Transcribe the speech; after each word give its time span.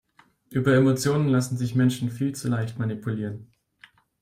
Über 0.49 0.73
Emotionen 0.73 1.29
lassen 1.29 1.57
sich 1.57 1.75
Menschen 1.75 2.09
viel 2.09 2.33
zu 2.33 2.47
leicht 2.49 2.79
manipulieren. 2.79 3.51